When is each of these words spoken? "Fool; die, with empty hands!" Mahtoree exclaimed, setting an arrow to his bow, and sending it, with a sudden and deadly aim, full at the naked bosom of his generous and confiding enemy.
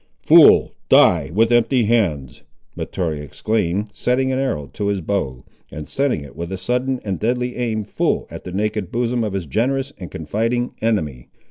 "Fool; 0.23 0.71
die, 0.89 1.29
with 1.31 1.51
empty 1.51 1.83
hands!" 1.85 2.41
Mahtoree 2.75 3.21
exclaimed, 3.21 3.89
setting 3.93 4.31
an 4.31 4.39
arrow 4.39 4.65
to 4.73 4.87
his 4.87 4.99
bow, 4.99 5.45
and 5.69 5.87
sending 5.87 6.21
it, 6.21 6.35
with 6.35 6.51
a 6.51 6.57
sudden 6.57 6.99
and 7.05 7.19
deadly 7.19 7.55
aim, 7.55 7.83
full 7.83 8.25
at 8.31 8.43
the 8.43 8.51
naked 8.51 8.91
bosom 8.91 9.23
of 9.23 9.33
his 9.33 9.45
generous 9.45 9.93
and 9.99 10.09
confiding 10.09 10.73
enemy. 10.81 11.29